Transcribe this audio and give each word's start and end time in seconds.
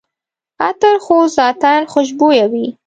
عطر 0.67 0.95
خو 1.05 1.15
ذاتاً 1.37 1.73
خوشبویه 1.91 2.45
وي. 2.51 2.65